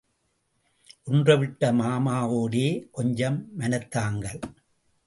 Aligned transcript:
ஒன்றுவிட்ட 1.03 1.71
மாமாவோடே 1.73 2.67
கொஞ்சம் 2.91 3.39
மனத்தாங்கல். 3.57 4.41